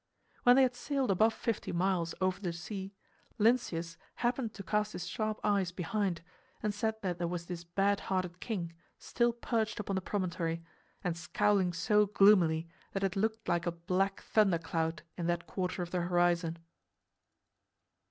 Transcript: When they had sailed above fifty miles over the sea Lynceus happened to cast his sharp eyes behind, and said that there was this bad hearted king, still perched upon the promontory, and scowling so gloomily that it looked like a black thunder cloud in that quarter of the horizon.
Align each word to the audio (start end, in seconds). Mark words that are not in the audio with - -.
When 0.41 0.55
they 0.55 0.63
had 0.63 0.73
sailed 0.73 1.11
above 1.11 1.31
fifty 1.31 1.71
miles 1.71 2.15
over 2.19 2.39
the 2.41 2.53
sea 2.53 2.95
Lynceus 3.37 3.97
happened 4.15 4.51
to 4.55 4.63
cast 4.63 4.93
his 4.93 5.05
sharp 5.07 5.39
eyes 5.43 5.71
behind, 5.71 6.23
and 6.63 6.73
said 6.73 6.95
that 7.03 7.19
there 7.19 7.27
was 7.27 7.45
this 7.45 7.63
bad 7.63 7.99
hearted 7.99 8.39
king, 8.39 8.73
still 8.97 9.31
perched 9.31 9.79
upon 9.79 9.95
the 9.95 10.01
promontory, 10.01 10.63
and 11.03 11.15
scowling 11.15 11.71
so 11.71 12.07
gloomily 12.07 12.67
that 12.93 13.03
it 13.03 13.15
looked 13.15 13.47
like 13.47 13.67
a 13.67 13.71
black 13.71 14.21
thunder 14.21 14.57
cloud 14.57 15.03
in 15.19 15.27
that 15.27 15.45
quarter 15.45 15.83
of 15.83 15.91
the 15.91 16.01
horizon. 16.01 16.57